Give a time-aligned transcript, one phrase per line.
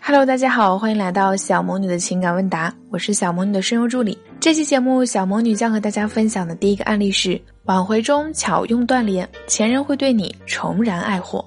[0.00, 4.18] Hello，大家好，欢迎来到小魔女的情感问答，我是小魔女的声优助理。
[4.40, 11.44] 这期节目，小魔女将和大家分享的第一个案例是：挽回中巧用断联，前任会对你重燃爱火。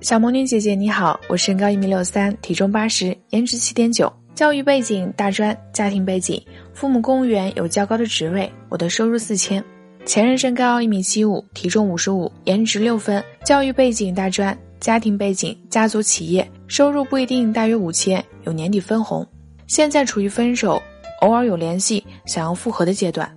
[0.00, 6.42] 小魔女姐姐你好，我身高一米六三，体重八十，颜值七点九，教育背景大专，家庭背景
[6.72, 9.62] 父母公务员，有较高的职位，我的收入四千。
[10.06, 14.56] 前任身高一米七五，体重五十五，颜值六分，教育背景大专。
[14.80, 19.26] 家庭背景，家族企业，收入不一定，大约五千，有年底分红。
[19.66, 20.80] 现在处于分手，
[21.22, 23.30] 偶尔有联系，想要复合的阶段。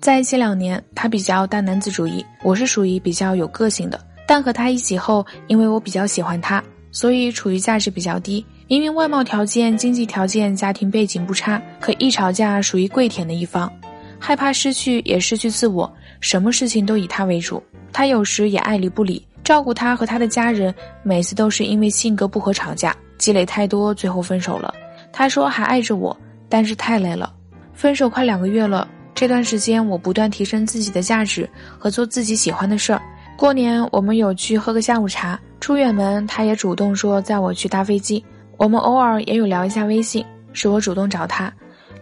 [0.00, 4.00] 在一起两年，他比较大男子主义，我是属于比较有个性的。
[4.26, 8.44] 但和他一起后，因为我比较喜欢他，所以处于价值比较低。
[8.68, 13.70] 明明外貌条件、经济条件、家庭背景不差，可一吵架属于跪舔的一方，
[14.18, 17.62] 害怕失去也失去自我，什么事情都以他为主。
[17.92, 19.26] 他有时也爱理不理。
[19.44, 24.72] 照顾他和他的家人，每次都是因为性格不合吵架，积累太多，最后分手了。
[25.12, 26.16] 他说还爱着我，
[26.48, 27.32] 但是太累了。
[27.74, 31.48] 分手快两个月了，这段时间我不断提升自己的价值
[31.78, 33.02] 和做自己喜欢的事儿。
[33.36, 38.24] 过年我们有去喝个下午茶，出远门他也主动说载我去搭飞机。
[38.56, 41.52] 我们偶尔也有聊一下微信，是我主动找他，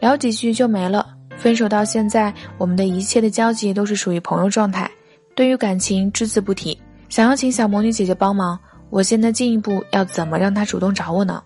[0.00, 1.06] 聊几句就没了。
[1.38, 4.91] 分手到现在，我们的一切的交集都是属于朋友状态，
[5.34, 6.78] 对于感情只字不提。
[7.11, 8.56] 想要请小魔女姐姐帮忙，
[8.89, 11.42] 我现在进一步要怎么让她主动找我呢？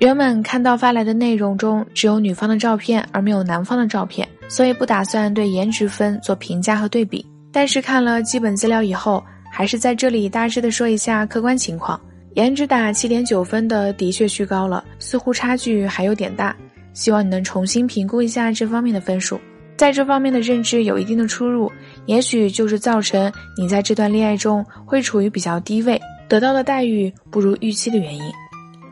[0.00, 7.24] 原本看到发来的内容中只有女方的照片，而没有男方的照片，所以不打算对颜值分做评价和对比。
[7.52, 11.98] 但是看了基本资料以后，还是在这里大致的说一下客观情况。
[12.34, 16.54] 颜值打七点九分的的确虚高了，似乎差距还有点大，
[16.92, 19.40] 希望你能重新评估一下这方面的分数。
[19.76, 21.70] 在这方面的认知有一定的出入，
[22.06, 28.22] 也许就是造成你在这段恋爱中会处于比较低位，得到的待遇不如预期的原因。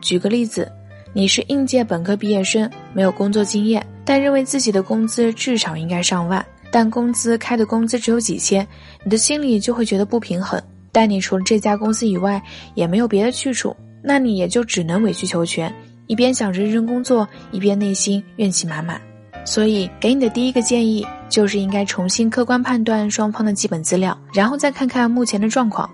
[0.01, 0.69] 举个例子，
[1.13, 8.67] 你是应届本科毕业生，没有工作经验，但认为自己的工资至少应该上万，但工资开的工资只有几千，
[9.05, 10.61] 你的心里就会觉得不平衡。
[10.91, 12.41] 但你除了这家公司以外
[12.75, 15.73] 也没有别的去处，那你也就只能委曲求全，
[16.07, 19.01] 一边想着认真工作，一边内心怨气满满。
[19.45, 25.89] 所以，给你的第一个建议就是应该重新客观判断双方的基本资料，然后再看看目前的状况。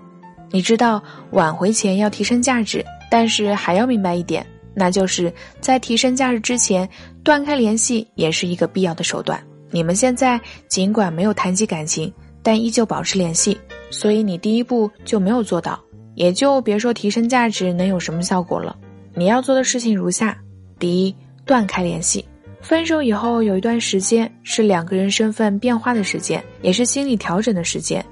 [0.50, 1.02] 你知道
[1.32, 4.44] 挽回前要提升价值，但是还要明白一点，
[4.74, 6.88] 那就是在提升价值之前，
[7.22, 9.40] 断开联系也是一个必要的手段。
[9.70, 12.12] 你们现在尽管没有谈及感情，
[12.42, 13.56] 但依旧保持联系，
[13.90, 15.78] 所以你第一步就没有做到，
[16.14, 18.76] 也就别说提升价值能有什么效果了。
[19.14, 20.36] 你要做的事情如下：
[20.78, 22.24] 第一，断开联系。
[22.62, 28.04] 分手以后有一段时间是两个人身份变化的时间，也是心理调整的时间，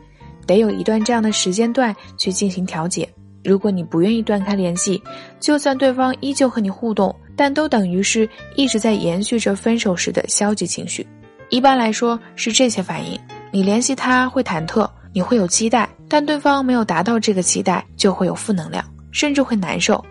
[0.47, 3.08] 得有一段这样的时间段去进行调节。
[3.44, 5.00] 如果你不愿意断开联系，
[5.38, 11.06] 就算对方依旧和你互动，但都等于是一直在延续着分手时的消极情绪。
[11.50, 13.19] 一般来说是这些反应：
[13.53, 20.04] 你联系他会忐忑，你会有期待，但对方没有达到这个期待，就会有负能量，甚至会难受，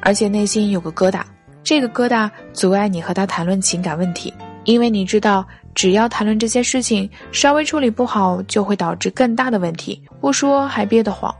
[0.00, 1.22] 而且内心有个疙瘩。
[1.70, 11.32] 这个疙瘩阻碍你和他谈论情感问题，因为你知道，只要谈论这些事情，稍微处理不好，就会导致更大的问题，不说还憋得慌。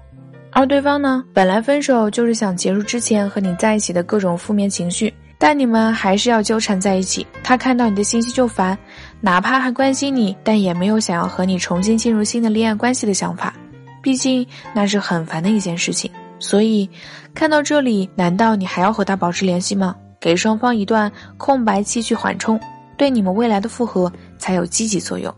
[0.53, 7.27] 而对方呢，本来分手就是想结束之前和你在一起的各种负面情绪，但你们还是要纠缠在一起。
[7.43, 8.79] 他看到你的信息就烦，
[9.21, 13.53] 哪怕还关心你，但也没有想要和你重新进入新的恋爱关系的想法，
[14.01, 16.09] 毕竟那是很烦的一件事情。
[16.39, 16.89] 所以，
[17.35, 19.97] 看到这里，难道你还要和他保持联系吗？
[20.21, 22.61] 给双方一段空白期去缓冲，
[22.99, 25.35] 对你们未来的复合才有积极作用。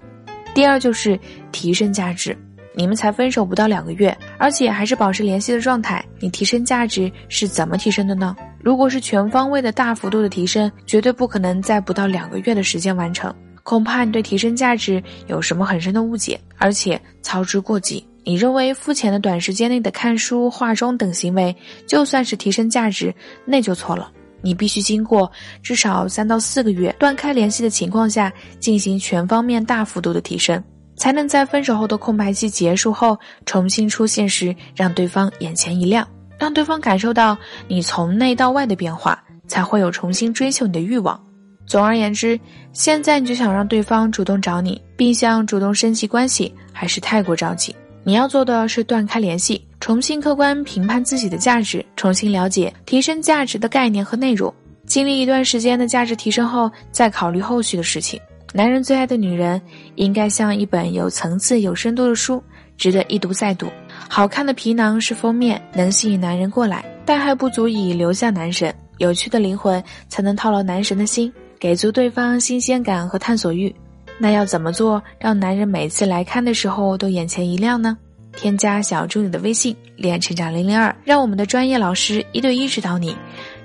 [0.52, 1.18] 第二就是
[1.52, 2.36] 提升价值，
[2.74, 8.34] 你们才分手不到两个月，而且还是保持联系的状态，你提升价值是怎么提升的呢？
[8.60, 13.32] 如果是全方位的大幅度的提升，绝对不可能在不到两个月的时间完成，
[13.62, 18.04] 恐怕你对提升价值有什么很深的误解，而且操之过急。
[18.24, 21.56] 你认为肤浅的短时间内的看书、化妆等行为，
[21.88, 23.12] 就算是提升价值，
[23.44, 24.12] 那就错了。
[24.42, 25.30] 你必须经过
[25.62, 30.62] 至少三到四个月断开联系的情况下，进行全方面大幅度的提升，
[30.96, 36.06] 才能在分手后的空白期结束后重新出现时，让对方眼前一亮，
[36.38, 41.18] 让对方感受到你从内到外的变化，才会有重新追求你的欲望。
[41.64, 42.38] 总而言之，
[42.72, 47.74] 现在你就想让对方主动找你，并想主动升级关系，还是太过着急。
[48.04, 49.64] 你要做的是断开联系。
[49.82, 54.54] 重新客观评判自己的价值，重新了解提升价值的概念和内容。
[54.86, 58.20] 经历一段时间的价值提升后，再考虑后续的事情。
[58.54, 59.60] 男人最爱的女人，
[59.96, 62.40] 应该像一本有层次、有深度的书，
[62.76, 63.66] 值得一读再读。
[64.08, 68.72] 好看的皮囊是封面，能吸引男人过来，但还不足以留下男神。
[68.98, 73.74] 有趣的灵魂才能套牢男神的心，给足对方新鲜感和探索欲。
[74.16, 77.98] 那要怎么做，让男人每次来看的时候都眼前一亮呢？
[78.36, 83.16] 添加小助理的微信“恋爱成长零零二”，让我们的专业老师一对一指导你，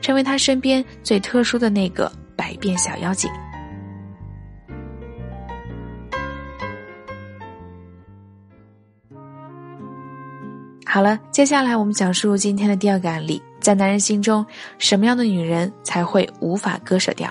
[0.02, 3.30] 成为他身边最特殊的那个百变小妖精。
[10.86, 13.42] 好了，接下来我们讲述今天的第二个案例。
[13.60, 14.46] 在男人心中，
[14.78, 17.30] 什么样的女人才会无法割舍掉？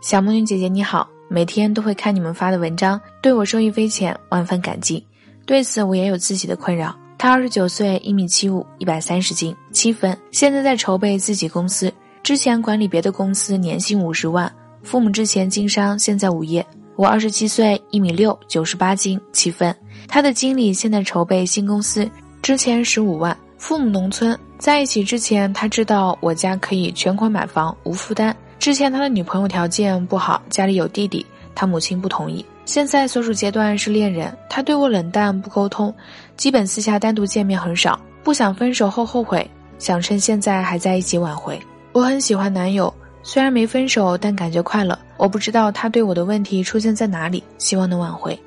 [0.00, 5.04] 小魔女姐姐你好，每天都会看你们发的文章，对我受益匪浅，万分感激。
[5.46, 6.94] 对此我也有自己的困扰。
[7.18, 11.92] 他二十九岁，一米七五，一百三十斤，七分，现在在筹备自己公司。
[12.22, 14.50] 之前管理别的公司，年薪五十万。
[14.82, 16.66] 父母之前经商，现在无业。
[16.96, 19.74] 我二十七岁，一米六，九十八斤，七分。
[20.06, 22.08] 他的经理现在筹备新公司，
[22.42, 23.36] 之前十五万。
[23.56, 28.36] 父母农村，在一起之前，他知道我家可以全款买房，无负担。
[28.58, 31.24] 之前他的女朋友条件不好，家里有弟弟，
[31.54, 32.44] 他母亲不同意。
[32.64, 35.94] 现在所处阶段是恋人，他对我冷淡不沟通，
[36.36, 37.98] 基本私下单独见面很少。
[38.22, 41.60] 不想分手后后悔，想趁现在还在一起挽回。
[41.92, 44.98] 我很喜欢男友，虽然没分手，但感觉快乐。
[45.18, 48.38] 我不知道他对我的问题出现在哪里，希望能挽回。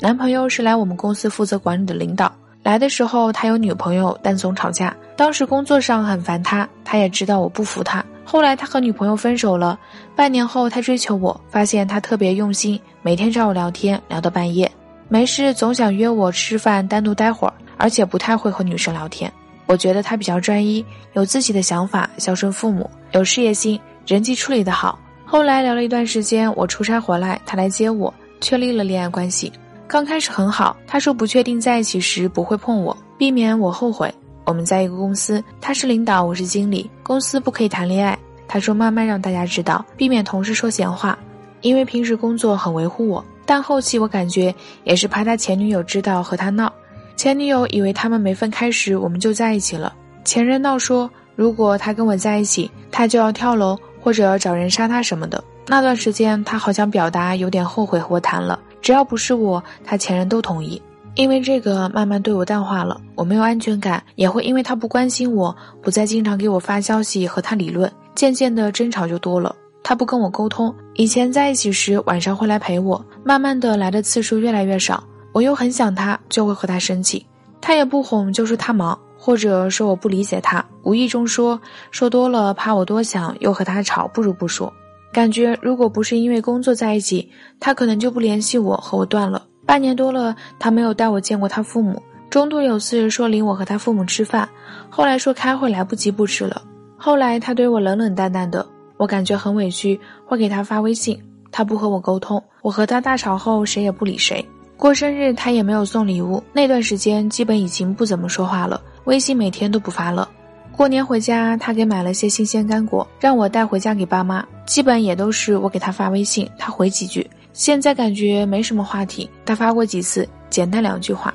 [0.00, 2.32] 男朋友是来我们公司负责管理的领导，
[2.62, 4.96] 来的时候他有女朋友，但总吵架。
[5.16, 8.04] 当时工作上很烦他，他也知道我不服他。
[8.24, 9.78] 后来他和女朋友分手了，
[10.16, 14.70] 半年后他追求我，发现他特别用心，每天找我聊天，聊到半夜，
[15.08, 19.30] 没事总想约我吃饭，单独待会儿，而且不太会和女生聊天。
[19.66, 24.98] 我觉得他比较专一，有自己的想法，孝顺父母，有事业心，人际处理的好。
[25.24, 29.52] 后来聊了一段时间，我出差回来，他来接我，确立了恋爱关系。
[29.86, 34.12] 刚开始很好，他说不确定在一起时不会碰我，避免我后悔。
[34.44, 38.18] 我们在一个公司，他是领导，我是经理，公司不可以谈恋爱。
[38.46, 41.18] 他说慢慢让大家知道，避免同事说闲话。
[41.62, 44.54] 因为平时工作很维护我，但后期我感觉
[44.84, 46.70] 也是怕他前女友知道和他闹。
[47.16, 49.94] 前女友以为他们没分开时我们就在一起了。
[50.24, 55.42] 前任闹说，如果他跟我在一起，他就要跳楼或者要找人杀他什么的。
[55.66, 60.80] 那段时间他好像表达有点后悔和我谈了，只要不是我，他前任都同意。
[61.16, 69.54] 因为这个，慢慢对我淡化了，我没有安全感，也会因为他不关心我，不再经常给我发消息和他理论，渐渐的争吵就多了。
[69.84, 77.24] 他不跟我沟通，以前在一起时晚上会来陪我，慢慢的来的次数越来越少，我又很想他，就会和他生气，
[77.60, 81.60] 他也不哄，就说他忙，或者说我不理解他，无意中说，
[81.92, 84.72] 说多了怕我多想，又和他吵，不如不说。
[85.12, 87.30] 感觉如果不是因为工作在一起，
[87.60, 89.46] 他可能就不联系我，和我断了。
[89.66, 92.02] 半年多了，他没有带我见过他父母。
[92.30, 94.48] 中途有次说领我和他父母吃饭，
[94.90, 96.62] 后来说开会来不及不吃了。
[96.96, 98.66] 后来他对我冷冷淡淡的，
[98.96, 101.20] 我感觉很委屈，会给他发微信，
[101.52, 102.42] 他不和我沟通。
[102.60, 104.44] 我和他大吵后，谁也不理谁。
[104.76, 110.28] 过生日他也没有送礼物，那段时间基本已经不怎么说话了，微信每天都不发了。
[110.76, 117.30] 过年回家，他给买了些新鲜干果，让我带回家给爸妈，基本也都是我给他发微信，他回几句。
[117.54, 121.32] 现在感觉没什么话题，他发过几次，简单两句话。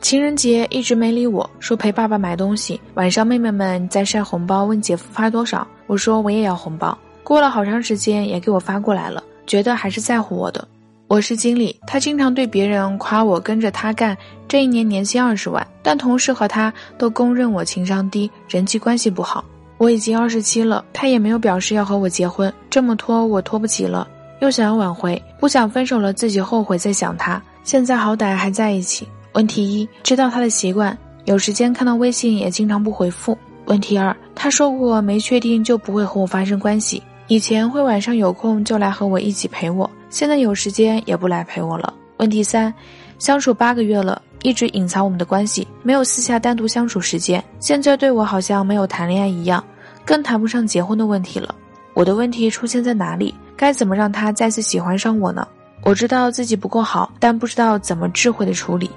[0.00, 2.80] 情人节一直没理我，说陪爸爸买东西。
[2.94, 6.96] 晚上妹妹们在晒红包，问姐夫发多少，我说我也要红包。
[7.24, 10.68] 过了好长时间，也给我发过来了，觉得还是在乎我的。
[11.08, 19.44] 我是经理，他经常对别人夸我跟着他干，这一年年薪二十万，但同事和他都公认我情商低，人际关系不好。
[19.78, 24.06] 我已经二十七了，他也没有表示要和我结婚，这么拖我拖不起了。
[24.40, 27.42] 又想要挽回，不想分手了，自己后悔，在想他。
[27.64, 29.06] 现在好歹还在一起。
[29.32, 33.36] 问题一，知道他的习惯，有时间看到微信也经常不回复。
[33.66, 37.02] 问题二，他说过没确定就不会和我发生关系。
[37.26, 41.92] 以前会晚上有空就来和我一起陪我，现在有时间也不来陪我了。
[42.18, 42.72] 问题三，
[43.18, 47.42] 相处八个月了，一直隐藏我们的关系，没有私下单独相处时间。
[47.58, 49.62] 现在对我好像没有谈恋爱一样，
[50.04, 51.54] 更谈不上结婚的问题了。
[51.92, 53.34] 我的问题出现在哪里？
[53.56, 55.46] 该怎么让他再次喜欢上我呢？
[55.82, 58.90] 我知道自己不够好，但不知道怎么智慧的处理。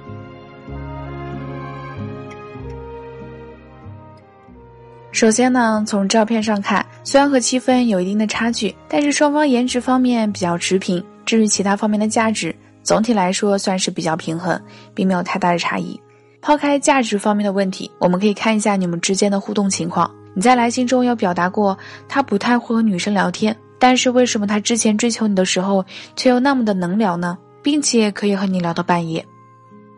[5.12, 11.04] 首先呢，从照片上看，虽然和七分有一定的差距，但是双方颜值方面比较持平。
[11.26, 14.60] 至于其他方面的价值，总体来说算是比较平衡，
[14.94, 16.00] 并没有太大的差异。
[16.42, 20.10] 抛开价值方面的问题，我们可以看一下你们之间的互动情况。
[20.34, 23.56] 你在来信中有表达过，他不太会和女生聊天。
[23.80, 27.38] 但是为什么他之前追求你的时候，却又那么的能聊呢？
[27.62, 29.26] 并且可以和你聊到半夜，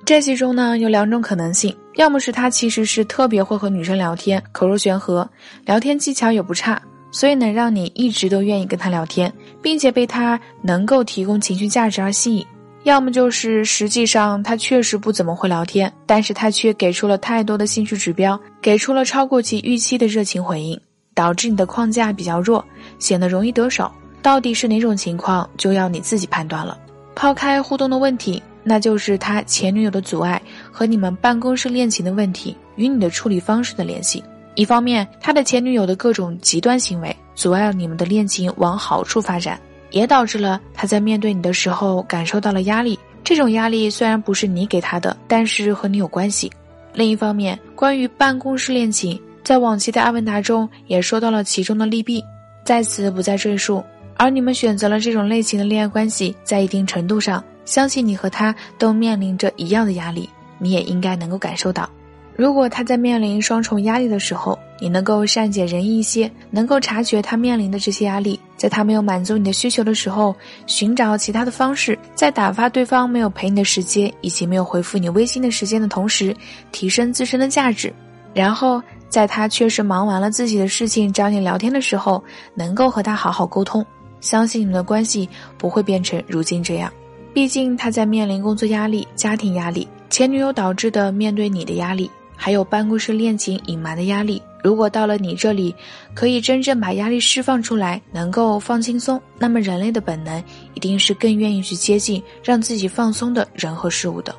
[0.03, 5.29] 这其中呢有两种可能性：要么是他其实是特别会和女生聊天，口若悬河，
[5.65, 12.43] 聊天技巧也不差，所以能让你一直都愿意跟他聊天，并且被他能够提供情绪价值而吸引；
[12.83, 20.81] 要么就是实际上他确实不怎么会聊天，但是他却给出了太多的兴趣指标，给出了超过其预期的热情回应，
[21.13, 22.63] 导致你的框架比较弱，
[22.99, 23.91] 显得容易得手。
[24.21, 26.77] 到底是哪种情况，就要你自己判断了。
[27.15, 28.41] 抛开互动的问题。
[28.63, 30.39] 那就是他前女友的阻碍
[30.71, 34.23] 和你们办公室恋情的问题与你的处理方式的联系。
[34.53, 42.99] 一方面，他的前女友的各种极端行为阻碍了你们的恋情往好处发展，也导致了他在面对你的时候感受到了压力。
[43.23, 46.51] 这种压力虽然不是你给他的，但是和你有关系。
[46.93, 52.23] 另一方面，关于办公室恋情，在往期的阿文答中也说到了其中的利弊，
[52.63, 53.83] 在此不再赘述。
[54.17, 57.43] 而你们选择了这种类型的恋爱关系，在一定程度上。
[57.63, 61.89] 相信你和他都面临着一样的压力，你也应该能够感受到。
[62.35, 76.35] 如果他在面临双重压力的时候，你能够善解人意一些，能够察觉他面临的这些压力，在他没有满足你的需求的时候，寻找其他的方式，在打发对方没有陪你的时间以及没有回复你微信的时间的同时，
[76.71, 77.93] 提升自身的价值。
[78.33, 78.81] 然后
[79.11, 82.23] 在他确实忙完了自己的事情找你聊天的时候，
[82.55, 83.85] 能够和他好好沟通。
[84.21, 85.27] 相信你们的关系
[85.57, 86.91] 不会变成如今这样。
[87.33, 94.41] 毕竟他在面临工作压力、家庭压力、前女友导致的面对你的压力，还有办公室恋情隐瞒的压力。
[94.63, 95.75] 如果到了你这里，
[96.13, 100.41] 可以真正把压力释放出来，能够放轻松，那么人类的本能
[100.73, 104.33] 一定是更愿意去接近让自己放松的人和事物的。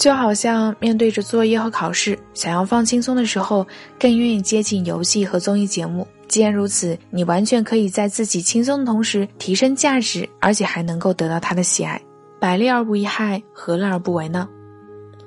[0.00, 3.66] 就好像面对着作业和考试，想要放轻松的时候，
[3.98, 6.08] 更愿意接近游戏和综艺节目。
[6.26, 12.00] 既然如此，你完全可以在自己轻松的同时提升价值，而且还能够得到他的喜爱。
[12.40, 14.48] 百利而无一害，何乐而不为呢？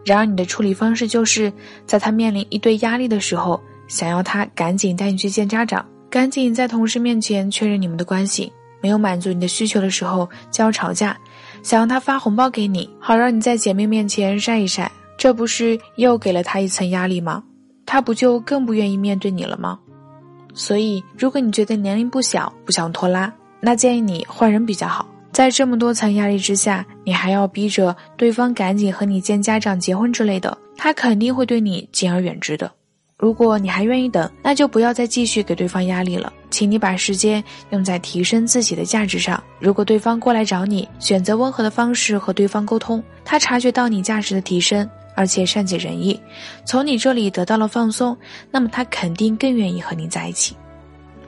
[0.04, 1.54] 然而，你的处理方式就是
[1.86, 8.52] 在他面临一堆压力的时候，想要他赶紧带你去见家长，赶紧在同事面前确认你们的关系；
[8.82, 11.16] 没有满足你的需求的时候，就要吵架，
[11.64, 14.92] 想让他发红包给你，好让你在姐妹面前晒一晒。
[15.18, 17.42] 这不是又给了他一层压力吗？
[17.86, 19.80] 他不就更不愿意面对你了吗？
[20.54, 25.08] 所以，如果你觉得年龄不小，不想拖拉，那建议你换人比较好。
[25.32, 32.72] 在这么多层压力之下，你还要逼着对方赶紧和你见家长、结婚之类的，他肯定会对你敬而远之的。
[33.24, 39.42] 如果你还愿意等，那就不要再继续给对方压力了，请你把时间用在提升自己的价值上。
[39.60, 46.20] 如果对方过来找你，选择温和的方式和对方沟通，他察觉到你价值的提升，而且善解人意，
[46.66, 48.18] 从你这里得到了放松，
[48.52, 50.54] 那么他肯定更愿意和你在一起。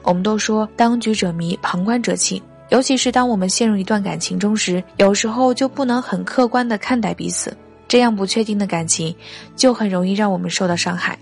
[0.02, 2.38] 我们都说，当局者迷，旁观者清。
[2.68, 7.56] 尤其是当我们陷入一段感情中时，有时候就不能很客观地看待彼此，
[7.88, 9.16] 这样不确定的感情
[9.56, 11.18] 就很容易让我们受到伤害。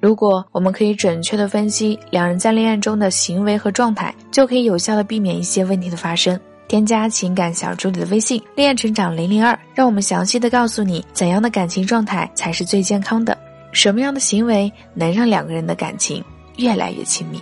[0.00, 6.38] 如果我们可以准确的分析两人在恋爱中的行为和状态，就可以有效的避免一些问题的发生。
[6.68, 13.36] 添加情感小助理的微信“恋爱成长零零二”，让我们详细的告诉你怎样的感情状态才是最健康的，
[13.72, 16.22] 什么样的行为能让两个人的感情
[16.58, 17.40] 越来越亲密。